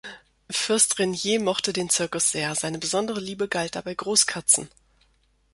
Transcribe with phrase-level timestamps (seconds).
[0.49, 4.67] Fürst Rainier mochte den Zirkus sehr, seine besondere Liebe galt dabei Großkatzen.